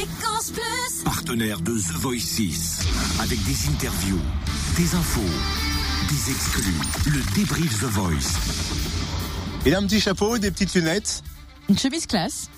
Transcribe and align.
Fréquence 0.00 0.50
Plus. 0.52 1.02
Partenaire 1.04 1.60
de 1.60 1.72
The 1.72 1.92
Voice 1.96 2.20
6. 2.20 2.86
Avec 3.20 3.38
des 3.44 3.68
interviews, 3.68 4.20
des 4.76 4.94
infos, 4.94 5.20
des 6.08 6.30
exclus. 6.30 6.74
Le 7.06 7.34
débrief 7.34 7.80
The 7.80 7.84
Voice. 7.84 8.38
Il 9.66 9.74
a 9.74 9.78
un 9.78 9.82
petit 9.82 10.00
chapeau, 10.00 10.38
des 10.38 10.50
petites 10.50 10.72
lunettes. 10.74 11.22
Une 11.68 11.78
chemise 11.78 12.06
classe. 12.06 12.48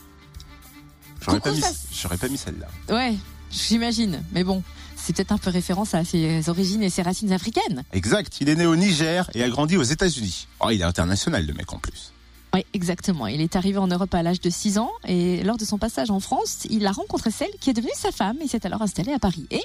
J'aurais 1.21 1.41
pas, 1.41 1.51
mis, 1.51 1.61
pas 1.61 2.29
mis 2.29 2.39
celle-là. 2.39 2.69
Ouais, 2.95 3.17
j'imagine. 3.51 4.23
Mais 4.33 4.45
bon, 4.45 4.63
c'est 4.95 5.17
peut-être 5.17 5.33
un 5.33 5.39
peu 5.39 5.51
référence 5.51 5.95
à 5.95 6.05
ses 6.05 6.49
origines 6.49 6.83
et 6.85 6.91
ses 6.91 7.03
racines 7.03 7.33
africaines. 7.33 7.83
Exact, 7.93 8.41
il 8.41 8.51
est 8.51 8.57
né 8.57 8.67
au 8.67 8.77
Niger 8.77 9.29
et 9.35 9.43
a 9.43 9.49
grandi 9.49 9.77
aux 9.77 9.83
États-Unis. 9.83 10.47
Oh, 10.61 10.71
il 10.71 10.81
est 10.81 10.85
international, 10.85 11.45
le 11.45 11.55
mec 11.55 11.73
en 11.73 11.79
plus. 11.79 12.12
Oui, 12.55 12.65
exactement. 12.75 13.27
Il 13.27 13.41
est 13.41 13.57
arrivé 13.57 13.79
en 13.79 13.87
Europe 13.87 14.13
à 14.15 14.23
l'âge 14.23 14.41
de 14.41 14.51
6 14.51 14.79
ans 14.79 14.91
et 15.07 15.43
lors 15.43 15.57
de 15.57 15.65
son 15.65 15.79
passage 15.79 16.11
en 16.11 16.21
France, 16.21 16.67
il 16.69 16.87
a 16.87 16.93
rencontré 16.93 17.31
celle 17.31 17.51
qui 17.61 17.71
est 17.71 17.73
devenue 17.73 17.93
sa 17.97 18.13
femme 18.13 18.37
et 18.43 18.49
s'est 18.49 18.67
alors 18.67 18.83
installé 18.83 19.13
à 19.13 19.19
Paris. 19.19 19.47
Et, 19.51 19.63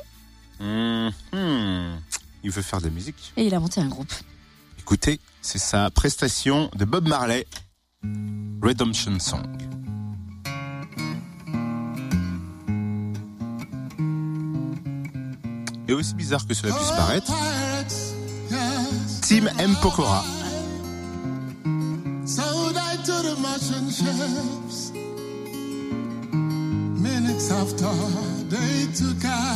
Hum, 0.59 1.11
hum. 1.33 1.99
Il 2.43 2.49
veut 2.49 2.61
faire 2.63 2.79
de 2.79 2.85
la 2.85 2.91
musique. 2.91 3.33
et 3.37 3.45
il 3.45 3.53
a 3.53 3.59
monté 3.59 3.79
un 3.81 3.87
groupe. 3.87 4.11
Écoutez, 4.79 5.19
c'est 5.41 5.59
sa 5.59 5.89
prestation 5.91 6.69
de 6.75 6.83
Bob 6.85 7.07
Marley, 7.07 7.45
Redemption 8.63 9.19
Song. 9.19 9.43
Et 15.87 15.93
aussi 15.93 16.13
bizarre 16.15 16.45
que 16.45 16.53
cela 16.53 16.73
puisse 16.73 16.89
paraître, 16.91 17.31
Team 19.21 19.49
M. 19.59 19.75
Pokora. 19.81 20.23
Sold 23.07 23.25
I 23.25 23.29
to 23.29 23.35
the 23.35 23.41
merchant 23.41 23.91
ships. 23.91 24.91
Minutes 26.99 27.51
after 27.51 27.93
they 28.49 28.85
took 28.93 29.23
I 29.23 29.55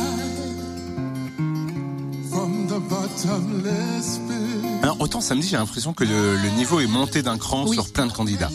from 2.30 2.66
the 2.66 2.80
bottomless 2.88 4.18
pit. 4.26 4.82
Alors 4.82 5.00
autant 5.00 5.20
samedi, 5.20 5.48
j'ai 5.48 5.58
l'impression 5.58 5.92
que 5.92 6.04
le, 6.04 6.36
le 6.36 6.48
niveau 6.56 6.80
est 6.80 6.86
monté 6.86 7.22
d'un 7.22 7.36
cran 7.36 7.64
Oui. 7.66 7.74
sur 7.74 7.92
plein 7.92 8.06
de 8.06 8.12
candidats. 8.12 8.50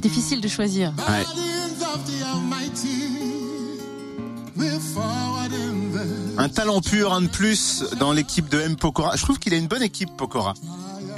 Difficile 0.00 0.40
de 0.40 0.48
choisir. 0.48 0.92
Ouais. 1.08 1.24
Un 6.38 6.48
talent 6.48 6.80
pur, 6.80 7.12
un 7.12 7.22
de 7.22 7.26
plus 7.26 7.84
dans 7.98 8.12
l'équipe 8.12 8.48
de 8.48 8.60
M. 8.60 8.76
Pokora. 8.76 9.16
Je 9.16 9.22
trouve 9.22 9.38
qu'il 9.38 9.52
a 9.54 9.56
une 9.56 9.66
bonne 9.66 9.82
équipe, 9.82 10.10
Pokora. 10.16 10.54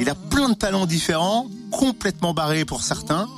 Il 0.01 0.09
a 0.09 0.15
plein 0.15 0.49
de 0.49 0.55
talents 0.55 0.87
différents, 0.87 1.47
complètement 1.71 2.35
barrés 2.35 2.65
pour 2.65 2.83
certains, 2.83 3.29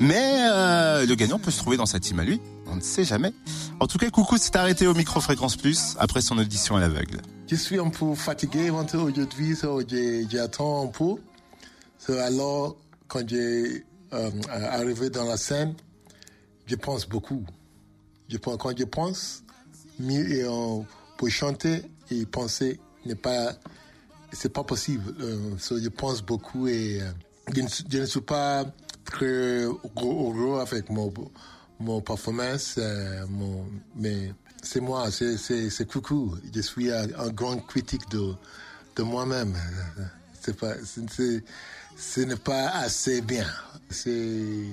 mais 0.00 0.36
euh, 0.50 1.06
le 1.06 1.14
gagnant 1.14 1.38
peut 1.38 1.50
se 1.50 1.58
trouver 1.58 1.76
dans 1.76 1.86
sa 1.86 2.00
team 2.00 2.18
à 2.20 2.24
lui. 2.24 2.40
On 2.66 2.76
ne 2.76 2.80
sait 2.80 3.04
jamais. 3.04 3.32
En 3.80 3.86
tout 3.86 3.98
cas, 3.98 4.10
Coucou 4.10 4.36
s'est 4.36 4.56
arrêté 4.56 4.86
au 4.86 4.94
Micro-Fréquence 4.94 5.56
Plus 5.56 5.96
après 5.98 6.20
son 6.20 6.36
audition 6.38 6.76
à 6.76 6.80
l'aveugle. 6.80 7.22
Je 7.50 7.56
suis 7.56 7.78
un 7.78 7.88
peu 7.88 8.14
fatigué 8.14 8.70
aujourd'hui, 8.70 9.56
so 9.56 9.80
j'attends 10.30 10.84
un 10.84 10.88
peu. 10.88 11.14
Alors, 12.20 12.76
quand 13.06 13.26
j'ai 13.26 13.84
euh, 14.12 14.30
arrivé 14.50 15.10
dans 15.10 15.24
la 15.24 15.36
scène, 15.36 15.74
je 16.66 16.76
pense 16.76 17.08
beaucoup. 17.08 17.44
Quand 18.42 18.78
je 18.78 18.84
pense, 18.84 19.42
mieux, 19.98 20.26
euh, 20.46 20.80
pour 21.16 21.28
chanter 21.30 21.82
et 22.10 22.26
penser 22.26 22.78
n'est 23.06 23.14
pas, 23.14 23.54
pas 24.52 24.64
possible. 24.64 25.14
Euh, 25.20 25.56
so, 25.58 25.78
je 25.80 25.88
pense 25.88 26.22
beaucoup 26.22 26.68
et 26.68 27.00
je, 27.54 27.98
ne, 27.98 28.04
suis- 28.06 28.20
pas 28.20 28.64
très 29.04 29.64
gros 29.94 30.56
avec 30.56 30.90
mon, 30.90 31.12
mon 31.80 32.00
performance, 32.00 32.74
euh, 32.78 33.24
mais 33.96 34.32
c'est 34.62 34.80
moi, 34.80 35.10
c'est, 35.10 35.86
coucou. 35.86 36.36
Je 36.54 36.60
suis 36.60 36.92
un, 36.92 37.06
grand 37.30 37.58
critique 37.58 38.08
de, 38.10 38.34
de 38.96 39.02
moi-même. 39.02 39.54
C'est 40.40 40.56
pas, 40.56 40.74
ce 40.84 42.20
n'est 42.20 42.36
pas 42.36 42.68
assez 42.70 43.20
bien. 43.20 43.46
C'est 43.90 44.64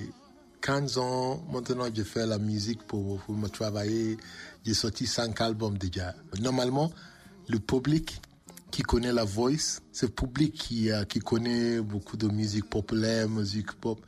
15 0.60 0.98
ans 0.98 1.44
maintenant 1.52 1.86
je 1.94 2.02
fais 2.02 2.26
la 2.26 2.38
musique 2.38 2.82
pour, 2.86 3.18
pour 3.20 3.34
me 3.34 3.48
travailler. 3.48 4.16
J'ai 4.64 4.74
sorti 4.74 5.06
5 5.06 5.40
albums 5.40 5.78
déjà. 5.78 6.14
Normalement, 6.40 6.90
le 7.48 7.58
public 7.60 8.20
qui 8.70 8.82
connaît 8.82 9.12
la 9.12 9.24
voice, 9.24 9.80
c'est 9.92 10.06
le 10.06 10.12
public 10.12 10.52
qui, 10.54 10.90
euh, 10.90 11.04
qui 11.04 11.18
connaît 11.20 11.80
beaucoup 11.80 12.16
de 12.16 12.28
musique 12.28 12.68
populaire, 12.68 13.28
musique 13.28 13.72
pop, 13.72 13.98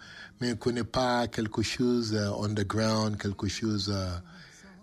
mais 0.41 0.49
ne 0.51 0.55
connaît 0.55 0.85
pas 0.85 1.27
quelque 1.29 1.63
chose 1.63 2.15
euh, 2.15 2.31
underground, 2.43 3.17
quelque 3.17 3.49
chose... 3.49 3.91
euh, 3.93 4.11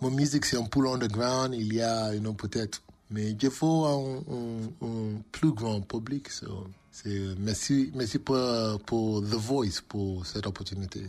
mon 0.01 0.11
musique, 0.11 0.45
c'est 0.45 0.57
un 0.57 0.65
peu 0.65 0.87
underground, 0.89 1.53
il 1.55 1.73
y 1.73 1.81
a, 1.81 2.13
you 2.13 2.19
know, 2.19 2.33
peut-être... 2.33 2.81
Mais 3.09 3.31
il 3.39 3.49
faut 3.51 3.85
un, 3.85 4.17
un- 4.33 4.87
un 4.87 5.21
plus 5.31 5.51
grand 5.51 5.79
public. 5.81 6.29
so, 6.31 6.67
c'est, 6.91 7.35
merci, 7.39 7.91
merci 7.93 8.17
pour, 8.17 8.37
pour 8.85 9.21
The 9.21 9.35
Voice, 9.35 9.81
pour 9.87 10.25
cette 10.25 10.47
opportunité. 10.47 11.05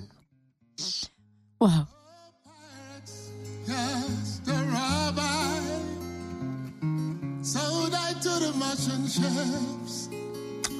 Waouh. 1.58 1.72
Yes, 3.66 4.35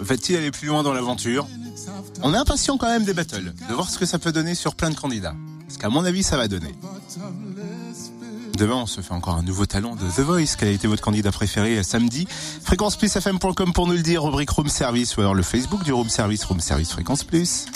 Va-t-il 0.01 0.37
aller 0.37 0.51
plus 0.51 0.67
loin 0.67 0.83
dans 0.83 0.93
l'aventure 0.93 1.47
On 2.23 2.35
est 2.35 2.37
impatient 2.37 2.77
quand 2.77 2.89
même 2.89 3.05
des 3.05 3.15
battles, 3.15 3.53
de 3.69 3.75
voir 3.75 3.89
ce 3.89 3.99
que 3.99 4.07
ça 4.07 4.19
peut 4.19 4.33
donner 4.33 4.55
sur 4.55 4.75
plein 4.75 4.91
de 4.91 4.97
candidats. 4.97 5.35
Parce 5.67 5.79
qu'à 5.79 5.89
mon 5.89 6.05
avis, 6.05 6.23
ça 6.23 6.37
va 6.37 6.49
donner. 6.49 6.75
Demain, 8.57 8.77
on 8.77 8.87
se 8.87 9.01
fait 9.01 9.13
encore 9.13 9.35
un 9.35 9.43
nouveau 9.43 9.67
talent 9.67 9.97
de 9.97 10.09
The 10.09 10.21
Voice. 10.21 10.57
Quel 10.59 10.69
a 10.69 10.73
été 10.73 10.89
votre 10.89 11.03
candidat 11.03 11.31
préféré 11.31 11.83
samedi 11.83 12.27
Fréquence 12.63 12.97
plus 12.97 13.15
FM.com 13.15 13.73
pour 13.73 13.87
nous 13.87 13.93
le 13.93 14.03
dire. 14.03 14.23
Rubrique 14.23 14.51
Room 14.51 14.69
Service 14.69 15.17
ou 15.17 15.21
alors 15.21 15.35
le 15.35 15.43
Facebook 15.43 15.85
du 15.85 15.93
Room 15.93 16.09
Service, 16.09 16.45
Room 16.45 16.61
Service 16.61 16.91
Fréquence 16.91 17.23
Plus. 17.23 17.67